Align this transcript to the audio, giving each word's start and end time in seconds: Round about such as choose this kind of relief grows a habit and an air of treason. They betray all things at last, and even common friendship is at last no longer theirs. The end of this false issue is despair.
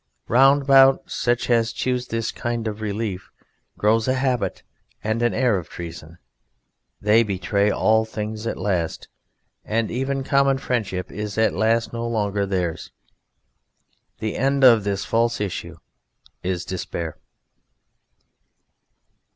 Round 0.27 0.63
about 0.63 1.11
such 1.11 1.47
as 1.51 1.71
choose 1.71 2.07
this 2.07 2.31
kind 2.31 2.67
of 2.67 2.81
relief 2.81 3.29
grows 3.77 4.07
a 4.07 4.15
habit 4.15 4.63
and 5.03 5.21
an 5.21 5.31
air 5.35 5.59
of 5.59 5.69
treason. 5.69 6.17
They 6.99 7.21
betray 7.21 7.69
all 7.69 8.03
things 8.03 8.47
at 8.47 8.57
last, 8.57 9.09
and 9.63 9.91
even 9.91 10.23
common 10.23 10.57
friendship 10.57 11.11
is 11.11 11.37
at 11.37 11.53
last 11.53 11.93
no 11.93 12.07
longer 12.07 12.47
theirs. 12.47 12.89
The 14.17 14.37
end 14.37 14.63
of 14.63 14.83
this 14.83 15.05
false 15.05 15.39
issue 15.39 15.77
is 16.41 16.65
despair. 16.65 17.19